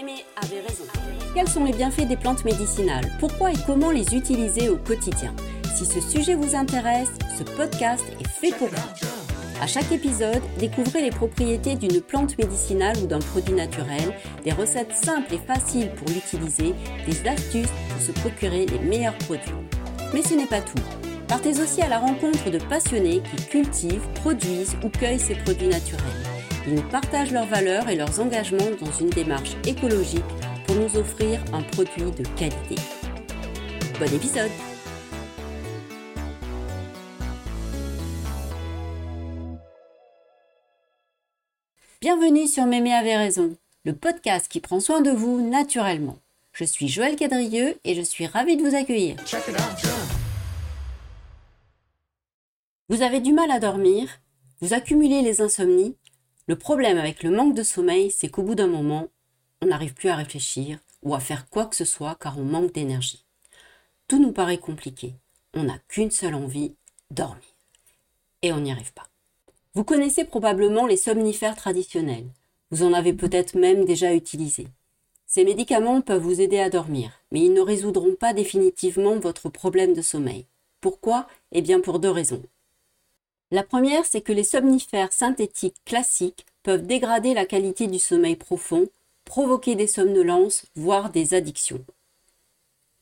Avait 0.00 0.60
raison. 0.60 0.84
Quels 1.34 1.48
sont 1.48 1.64
les 1.64 1.72
bienfaits 1.72 2.06
des 2.06 2.16
plantes 2.16 2.44
médicinales? 2.44 3.10
Pourquoi 3.18 3.50
et 3.50 3.56
comment 3.66 3.90
les 3.90 4.14
utiliser 4.14 4.68
au 4.68 4.76
quotidien? 4.76 5.34
Si 5.74 5.84
ce 5.84 6.00
sujet 6.00 6.36
vous 6.36 6.54
intéresse, 6.54 7.08
ce 7.36 7.42
podcast 7.42 8.04
est 8.20 8.28
fait 8.28 8.56
pour 8.56 8.68
vous. 8.68 9.60
À 9.60 9.66
chaque 9.66 9.90
épisode, 9.90 10.40
découvrez 10.60 11.02
les 11.02 11.10
propriétés 11.10 11.74
d'une 11.74 12.00
plante 12.00 12.38
médicinale 12.38 12.96
ou 13.02 13.08
d'un 13.08 13.18
produit 13.18 13.54
naturel, 13.54 14.14
des 14.44 14.52
recettes 14.52 14.94
simples 14.94 15.34
et 15.34 15.38
faciles 15.38 15.90
pour 15.90 16.06
l'utiliser, 16.06 16.74
des 17.04 17.28
astuces 17.28 17.66
pour 17.90 18.00
se 18.00 18.12
procurer 18.12 18.66
les 18.66 18.78
meilleurs 18.78 19.18
produits. 19.18 19.50
Mais 20.14 20.22
ce 20.22 20.34
n'est 20.34 20.46
pas 20.46 20.60
tout. 20.60 20.80
Partez 21.26 21.60
aussi 21.60 21.82
à 21.82 21.88
la 21.88 21.98
rencontre 21.98 22.50
de 22.50 22.58
passionnés 22.58 23.20
qui 23.34 23.44
cultivent, 23.46 24.06
produisent 24.14 24.76
ou 24.84 24.90
cueillent 24.90 25.18
ces 25.18 25.34
produits 25.34 25.66
naturels. 25.66 26.37
Ils 26.68 26.74
nous 26.74 26.88
partagent 26.90 27.32
leurs 27.32 27.46
valeurs 27.46 27.88
et 27.88 27.96
leurs 27.96 28.20
engagements 28.20 28.70
dans 28.78 28.92
une 29.00 29.08
démarche 29.08 29.56
écologique 29.66 30.20
pour 30.66 30.76
nous 30.76 30.98
offrir 30.98 31.42
un 31.54 31.62
produit 31.62 32.10
de 32.10 32.22
qualité. 32.36 32.74
Bon 33.98 34.14
épisode 34.14 34.50
Bienvenue 42.02 42.46
sur 42.46 42.66
Mémé 42.66 42.92
avait 42.92 43.16
raison, 43.16 43.56
le 43.86 43.94
podcast 43.94 44.46
qui 44.48 44.60
prend 44.60 44.80
soin 44.80 45.00
de 45.00 45.10
vous 45.10 45.40
naturellement. 45.48 46.18
Je 46.52 46.64
suis 46.64 46.88
Joël 46.88 47.16
Cadrieux 47.16 47.78
et 47.84 47.94
je 47.94 48.02
suis 48.02 48.26
ravie 48.26 48.58
de 48.58 48.62
vous 48.62 48.76
accueillir. 48.76 49.16
Vous 52.90 53.00
avez 53.00 53.20
du 53.20 53.32
mal 53.32 53.50
à 53.50 53.58
dormir, 53.58 54.20
vous 54.60 54.74
accumulez 54.74 55.22
les 55.22 55.40
insomnies. 55.40 55.96
Le 56.48 56.56
problème 56.56 56.96
avec 56.96 57.22
le 57.22 57.30
manque 57.30 57.54
de 57.54 57.62
sommeil, 57.62 58.10
c'est 58.10 58.30
qu'au 58.30 58.42
bout 58.42 58.54
d'un 58.54 58.68
moment, 58.68 59.08
on 59.60 59.66
n'arrive 59.66 59.92
plus 59.92 60.08
à 60.08 60.16
réfléchir 60.16 60.78
ou 61.02 61.14
à 61.14 61.20
faire 61.20 61.46
quoi 61.50 61.66
que 61.66 61.76
ce 61.76 61.84
soit 61.84 62.16
car 62.18 62.38
on 62.38 62.44
manque 62.44 62.72
d'énergie. 62.72 63.26
Tout 64.08 64.18
nous 64.18 64.32
paraît 64.32 64.56
compliqué. 64.56 65.12
On 65.52 65.64
n'a 65.64 65.78
qu'une 65.88 66.10
seule 66.10 66.34
envie, 66.34 66.72
dormir. 67.10 67.44
Et 68.40 68.50
on 68.50 68.60
n'y 68.60 68.72
arrive 68.72 68.94
pas. 68.94 69.08
Vous 69.74 69.84
connaissez 69.84 70.24
probablement 70.24 70.86
les 70.86 70.96
somnifères 70.96 71.54
traditionnels. 71.54 72.30
Vous 72.70 72.82
en 72.82 72.94
avez 72.94 73.12
peut-être 73.12 73.54
même 73.54 73.84
déjà 73.84 74.14
utilisé. 74.14 74.68
Ces 75.26 75.44
médicaments 75.44 76.00
peuvent 76.00 76.22
vous 76.22 76.40
aider 76.40 76.60
à 76.60 76.70
dormir, 76.70 77.10
mais 77.30 77.40
ils 77.40 77.52
ne 77.52 77.60
résoudront 77.60 78.14
pas 78.14 78.32
définitivement 78.32 79.18
votre 79.18 79.50
problème 79.50 79.92
de 79.92 80.00
sommeil. 80.00 80.46
Pourquoi? 80.80 81.26
Eh 81.52 81.60
bien 81.60 81.80
pour 81.80 81.98
deux 81.98 82.10
raisons. 82.10 82.42
La 83.50 83.62
première, 83.62 84.04
c'est 84.04 84.20
que 84.20 84.32
les 84.32 84.44
somnifères 84.44 85.12
synthétiques 85.12 85.82
classiques 85.86 86.44
peuvent 86.62 86.86
dégrader 86.86 87.32
la 87.32 87.46
qualité 87.46 87.86
du 87.86 87.98
sommeil 87.98 88.36
profond, 88.36 88.88
provoquer 89.24 89.74
des 89.74 89.86
somnolences, 89.86 90.66
voire 90.74 91.10
des 91.10 91.32
addictions. 91.34 91.84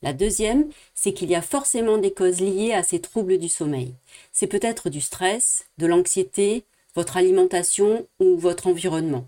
La 0.02 0.12
deuxième, 0.12 0.70
c'est 0.94 1.12
qu'il 1.12 1.30
y 1.30 1.34
a 1.34 1.42
forcément 1.42 1.98
des 1.98 2.12
causes 2.12 2.40
liées 2.40 2.72
à 2.72 2.84
ces 2.84 3.00
troubles 3.00 3.38
du 3.38 3.48
sommeil. 3.48 3.94
C'est 4.30 4.46
peut-être 4.46 4.88
du 4.88 5.00
stress, 5.00 5.66
de 5.78 5.86
l'anxiété, 5.86 6.64
votre 6.94 7.16
alimentation 7.16 8.06
ou 8.20 8.36
votre 8.36 8.68
environnement. 8.68 9.26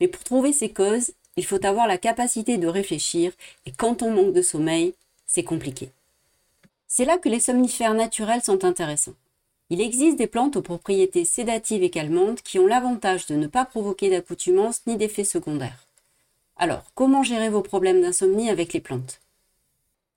Mais 0.00 0.08
pour 0.08 0.24
trouver 0.24 0.52
ces 0.52 0.72
causes, 0.72 1.12
il 1.36 1.44
faut 1.44 1.64
avoir 1.66 1.86
la 1.86 1.98
capacité 1.98 2.56
de 2.56 2.68
réfléchir 2.68 3.32
et 3.66 3.72
quand 3.72 4.02
on 4.02 4.10
manque 4.10 4.32
de 4.32 4.42
sommeil, 4.42 4.94
c'est 5.26 5.44
compliqué. 5.44 5.90
C'est 6.86 7.04
là 7.04 7.18
que 7.18 7.28
les 7.28 7.40
somnifères 7.40 7.94
naturels 7.94 8.42
sont 8.42 8.64
intéressants. 8.64 9.14
Il 9.70 9.80
existe 9.80 10.18
des 10.18 10.26
plantes 10.26 10.56
aux 10.56 10.62
propriétés 10.62 11.24
sédatives 11.24 11.82
et 11.82 11.90
calmantes 11.90 12.42
qui 12.42 12.58
ont 12.58 12.66
l'avantage 12.66 13.26
de 13.26 13.34
ne 13.34 13.46
pas 13.46 13.64
provoquer 13.64 14.10
d'accoutumance 14.10 14.82
ni 14.86 14.96
d'effets 14.96 15.24
secondaires. 15.24 15.88
Alors, 16.56 16.84
comment 16.94 17.22
gérer 17.22 17.48
vos 17.48 17.62
problèmes 17.62 18.02
d'insomnie 18.02 18.50
avec 18.50 18.72
les 18.72 18.80
plantes? 18.80 19.20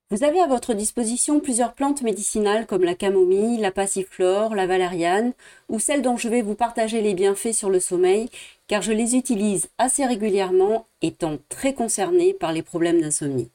Vous 0.09 0.23
avez 0.23 0.39
à 0.39 0.47
votre 0.47 0.73
disposition 0.73 1.41
plusieurs 1.41 1.73
plantes 1.73 2.01
médicinales 2.01 2.65
comme 2.65 2.85
la 2.85 2.95
camomille, 2.95 3.57
la 3.57 3.71
passiflore, 3.71 4.55
la 4.55 4.65
valériane 4.65 5.33
ou 5.67 5.79
celles 5.79 6.01
dont 6.01 6.15
je 6.15 6.29
vais 6.29 6.41
vous 6.41 6.55
partager 6.55 7.01
les 7.01 7.13
bienfaits 7.13 7.51
sur 7.51 7.69
le 7.69 7.81
sommeil 7.81 8.29
car 8.67 8.81
je 8.81 8.93
les 8.93 9.15
utilise 9.15 9.67
assez 9.77 10.05
régulièrement 10.05 10.85
étant 11.01 11.37
très 11.49 11.73
concernée 11.73 12.33
par 12.33 12.53
les 12.53 12.63
problèmes 12.63 13.01
d'insomnie. 13.01 13.49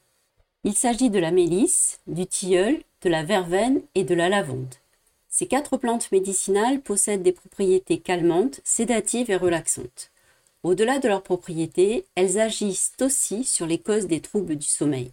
Il 0.65 0.75
s'agit 0.75 1.09
de 1.09 1.19
la 1.19 1.31
mélisse, 1.31 2.01
du 2.07 2.27
tilleul, 2.27 2.83
de 3.01 3.09
la 3.09 3.23
verveine 3.23 3.81
et 3.95 4.05
de 4.05 4.15
la 4.15 4.29
lavande. 4.29 4.75
Ces 5.33 5.47
quatre 5.47 5.79
plantes 5.79 6.13
médicinales 6.13 6.83
possèdent 6.83 7.23
des 7.23 7.33
propriétés 7.33 7.99
calmantes, 7.99 8.61
sédatives 8.65 9.31
et 9.31 9.37
relaxantes. 9.37 10.11
Au-delà 10.63 10.99
de 10.99 11.09
leurs 11.09 11.23
propriétés, 11.23 12.05
elles 12.17 12.39
agissent 12.39 12.93
aussi 13.01 13.43
sur 13.43 13.67
les 13.67 13.79
causes 13.79 14.07
des 14.07 14.21
troubles 14.21 14.57
du 14.57 14.67
sommeil. 14.67 15.11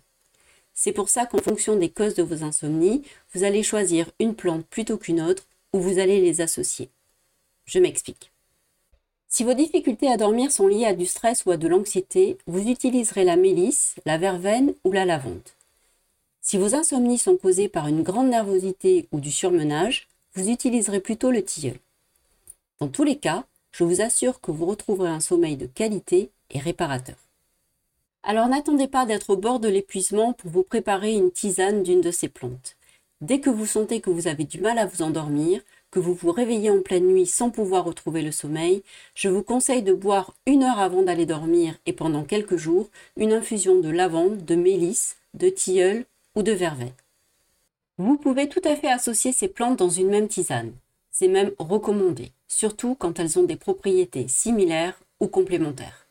C'est 0.74 0.91
pour 0.91 1.08
ça 1.08 1.25
qu'en 1.25 1.38
fonction 1.38 1.78
des 1.78 1.90
causes 1.90 2.16
de 2.16 2.24
vos 2.24 2.44
insomnies, 2.44 3.02
vous 3.34 3.46
allez 3.46 3.63
choisir 3.63 4.12
une 4.19 4.35
plante 4.35 4.66
plutôt 4.66 4.97
qu'une 4.97 5.22
autre 5.22 5.47
ou 5.72 5.79
vous 5.79 6.00
allez 6.00 6.19
les 6.19 6.41
associer. 6.41 6.90
Je 7.63 7.79
m'explique. 7.79 8.34
Si 9.29 9.46
vos 9.46 9.53
difficultés 9.53 10.12
à 10.12 10.18
dormir 10.18 10.52
sont 10.52 10.68
liées 10.68 10.85
à 10.85 10.94
du 10.94 11.06
stress 11.06 11.46
ou 11.46 11.52
à 11.52 11.58
de 11.58 11.68
l'anxiété, 11.69 12.38
vous 12.46 12.68
utiliserez 12.68 13.24
la 13.24 13.38
mélisse, 13.38 13.96
la 14.06 14.18
verveine 14.18 14.74
ou 14.84 14.91
la 14.91 15.06
lavande. 15.06 15.47
Si 16.41 16.58
vos 16.58 16.75
insomnies 16.75 17.19
sont 17.19 17.38
causées 17.38 17.69
par 17.69 17.88
une 17.88 18.03
grande 18.03 18.29
nervosité 18.29 19.08
ou 19.12 19.19
du 19.19 19.31
surmenage, 19.31 20.09
vous 20.35 20.50
utiliserez 20.50 21.00
plutôt 21.00 21.31
le 21.31 21.44
tilleul. 21.44 21.79
Dans 22.79 22.88
tous 22.88 23.03
les 23.03 23.17
cas, 23.17 23.45
je 23.72 23.84
vous 23.84 24.01
assure 24.01 24.41
que 24.41 24.51
vous 24.51 24.66
retrouverez 24.66 25.09
un 25.09 25.19
sommeil 25.19 25.57
de 25.57 25.66
qualité 25.66 26.31
et 26.50 26.59
réparateur. 26.59 27.17
Alors 28.23 28.47
n'attendez 28.47 28.88
pas 28.88 29.06
d'être 29.06 29.29
au 29.31 29.38
bord 29.38 29.59
de 29.59 29.69
l'épuisement 29.69 30.34
pour 30.34 30.51
vous 30.51 30.63
préparer 30.63 31.13
une 31.13 31.31
tisane 31.31 31.84
d'une 31.84 32.01
de 32.01 32.12
ces 32.12 32.29
plantes. 32.29 32.75
Dès 33.22 33.40
que 33.40 33.50
vous 33.50 33.66
sentez 33.66 34.00
que 34.01 34.09
vous 34.09 34.28
avez 34.28 34.45
du 34.45 34.62
mal 34.62 34.78
à 34.78 34.85
vous 34.85 35.01
endormir, 35.01 35.62
que 35.91 36.00
vous 36.00 36.13
vous 36.13 36.31
réveillez 36.31 36.69
en 36.69 36.81
pleine 36.81 37.07
nuit 37.07 37.25
sans 37.25 37.50
pouvoir 37.50 37.84
retrouver 37.84 38.22
le 38.22 38.31
sommeil, 38.31 38.84
je 39.16 39.28
vous 39.28 39.44
conseille 39.44 39.84
de 39.84 39.94
boire 39.94 40.34
une 40.46 40.63
heure 40.63 40.79
avant 40.79 41.01
d'aller 41.01 41.25
dormir 41.25 41.75
et 41.85 41.94
pendant 41.94 42.23
quelques 42.23 42.57
jours 42.57 42.90
une 43.17 43.34
infusion 43.34 43.79
de 43.79 43.90
lavande, 43.90 44.46
de 44.46 44.56
mélisse, 44.56 45.17
de 45.34 45.50
tilleul 45.50 46.06
ou 46.35 46.44
de 46.44 46.51
verveine. 46.51 46.94
Vous 48.00 48.16
pouvez 48.16 48.48
tout 48.48 48.62
à 48.64 48.78
fait 48.78 48.88
associer 48.88 49.34
ces 49.34 49.50
plantes 49.50 49.78
dans 49.78 49.90
une 49.90 50.08
même 50.08 50.30
tisane. 50.30 50.72
C'est 51.12 51.28
même 51.28 51.52
recommandé, 51.60 52.32
surtout 52.48 52.96
quand 52.96 53.20
elles 53.20 53.38
ont 53.38 53.44
des 53.44 53.58
propriétés 53.58 54.30
similaires 54.30 54.98
ou 55.20 55.28
complémentaires. 55.28 56.08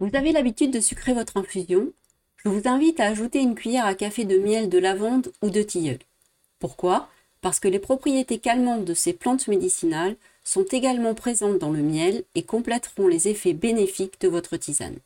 Vous 0.00 0.10
avez 0.14 0.32
l'habitude 0.32 0.72
de 0.72 0.80
sucrer 0.80 1.14
votre 1.14 1.36
infusion 1.36 1.92
Je 2.38 2.48
vous 2.48 2.66
invite 2.68 2.98
à 2.98 3.06
ajouter 3.06 3.40
une 3.40 3.54
cuillère 3.54 3.86
à 3.86 3.94
café 3.94 4.24
de 4.24 4.38
miel 4.38 4.68
de 4.68 4.78
lavande 4.78 5.30
ou 5.40 5.50
de 5.50 5.62
tilleul. 5.62 6.00
Pourquoi? 6.58 7.08
Parce 7.42 7.60
que 7.60 7.68
les 7.68 7.78
propriétés 7.78 8.38
calmantes 8.38 8.84
de 8.84 8.94
ces 8.94 9.12
plantes 9.12 9.46
médicinales 9.46 10.16
sont 10.42 10.64
également 10.64 11.14
présentes 11.14 11.58
dans 11.58 11.70
le 11.70 11.82
miel 11.82 12.24
et 12.34 12.42
compléteront 12.42 13.06
les 13.06 13.28
effets 13.28 13.52
bénéfiques 13.52 14.20
de 14.20 14.26
votre 14.26 14.56
tisane. 14.56 14.98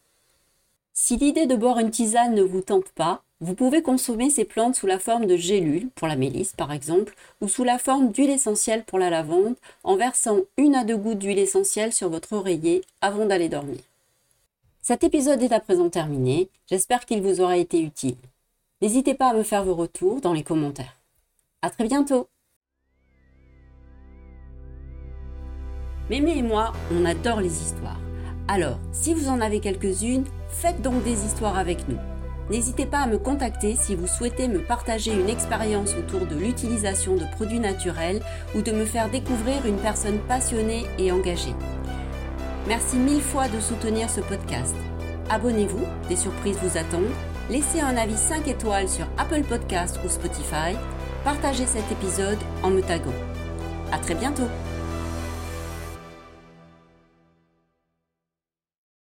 Si 0.94 1.18
l'idée 1.18 1.44
de 1.44 1.54
boire 1.54 1.80
une 1.80 1.90
tisane 1.90 2.34
ne 2.34 2.42
vous 2.42 2.62
tente 2.62 2.88
pas, 2.92 3.22
vous 3.40 3.54
pouvez 3.54 3.82
consommer 3.82 4.30
ces 4.30 4.44
plantes 4.44 4.74
sous 4.74 4.88
la 4.88 4.98
forme 4.98 5.26
de 5.26 5.36
gélules, 5.36 5.90
pour 5.94 6.08
la 6.08 6.16
mélisse 6.16 6.52
par 6.52 6.72
exemple, 6.72 7.14
ou 7.40 7.48
sous 7.48 7.62
la 7.62 7.78
forme 7.78 8.10
d'huile 8.10 8.30
essentielle 8.30 8.84
pour 8.84 8.98
la 8.98 9.10
lavande, 9.10 9.54
en 9.84 9.96
versant 9.96 10.38
une 10.56 10.74
à 10.74 10.84
deux 10.84 10.96
gouttes 10.96 11.18
d'huile 11.18 11.38
essentielle 11.38 11.92
sur 11.92 12.10
votre 12.10 12.32
oreiller 12.32 12.82
avant 13.00 13.26
d'aller 13.26 13.48
dormir. 13.48 13.78
Cet 14.82 15.04
épisode 15.04 15.42
est 15.42 15.52
à 15.52 15.60
présent 15.60 15.88
terminé, 15.88 16.48
j'espère 16.68 17.04
qu'il 17.06 17.22
vous 17.22 17.40
aura 17.40 17.56
été 17.56 17.80
utile. 17.80 18.16
N'hésitez 18.82 19.14
pas 19.14 19.30
à 19.30 19.34
me 19.34 19.42
faire 19.42 19.64
vos 19.64 19.74
retours 19.74 20.20
dans 20.20 20.32
les 20.32 20.42
commentaires. 20.42 20.96
À 21.62 21.70
très 21.70 21.84
bientôt 21.84 22.28
Mémé 26.10 26.38
et 26.38 26.42
moi, 26.42 26.72
on 26.90 27.04
adore 27.04 27.40
les 27.40 27.62
histoires. 27.62 28.00
Alors, 28.48 28.78
si 28.92 29.12
vous 29.12 29.28
en 29.28 29.40
avez 29.42 29.60
quelques-unes, 29.60 30.24
faites 30.48 30.80
donc 30.80 31.04
des 31.04 31.24
histoires 31.26 31.58
avec 31.58 31.86
nous. 31.86 31.98
N'hésitez 32.50 32.86
pas 32.86 33.00
à 33.00 33.06
me 33.06 33.18
contacter 33.18 33.76
si 33.76 33.94
vous 33.94 34.06
souhaitez 34.06 34.48
me 34.48 34.60
partager 34.60 35.12
une 35.12 35.28
expérience 35.28 35.94
autour 35.94 36.26
de 36.26 36.34
l'utilisation 36.34 37.14
de 37.14 37.24
produits 37.36 37.60
naturels 37.60 38.22
ou 38.54 38.62
de 38.62 38.72
me 38.72 38.86
faire 38.86 39.10
découvrir 39.10 39.66
une 39.66 39.76
personne 39.76 40.18
passionnée 40.20 40.86
et 40.98 41.12
engagée. 41.12 41.54
Merci 42.66 42.96
mille 42.96 43.20
fois 43.20 43.48
de 43.48 43.60
soutenir 43.60 44.08
ce 44.08 44.20
podcast. 44.20 44.74
Abonnez-vous, 45.30 45.84
des 46.08 46.16
surprises 46.16 46.58
vous 46.62 46.78
attendent. 46.78 47.12
Laissez 47.50 47.80
un 47.80 47.96
avis 47.96 48.16
5 48.16 48.48
étoiles 48.48 48.88
sur 48.88 49.06
Apple 49.18 49.42
Podcast 49.42 49.98
ou 50.04 50.08
Spotify. 50.08 50.74
Partagez 51.24 51.66
cet 51.66 51.90
épisode 51.92 52.38
en 52.62 52.70
me 52.70 52.80
taguant. 52.80 53.12
À 53.92 53.98
très 53.98 54.14
bientôt! 54.14 54.48